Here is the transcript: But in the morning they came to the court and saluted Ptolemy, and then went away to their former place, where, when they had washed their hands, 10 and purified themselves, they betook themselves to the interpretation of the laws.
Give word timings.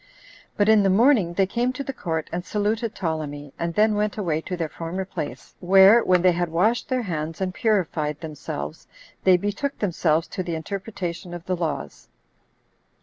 But 0.57 0.67
in 0.67 0.81
the 0.81 0.89
morning 0.89 1.33
they 1.35 1.45
came 1.45 1.71
to 1.73 1.83
the 1.83 1.93
court 1.93 2.27
and 2.33 2.43
saluted 2.43 2.95
Ptolemy, 2.95 3.53
and 3.59 3.75
then 3.75 3.93
went 3.93 4.17
away 4.17 4.41
to 4.41 4.57
their 4.57 4.67
former 4.67 5.05
place, 5.05 5.53
where, 5.59 6.03
when 6.03 6.23
they 6.23 6.31
had 6.31 6.49
washed 6.49 6.89
their 6.89 7.03
hands, 7.03 7.37
10 7.37 7.45
and 7.49 7.53
purified 7.53 8.19
themselves, 8.19 8.87
they 9.25 9.37
betook 9.37 9.77
themselves 9.77 10.27
to 10.29 10.41
the 10.41 10.55
interpretation 10.55 11.35
of 11.35 11.45
the 11.45 11.55
laws. 11.55 12.09